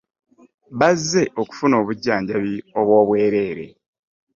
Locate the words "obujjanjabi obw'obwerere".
1.81-3.65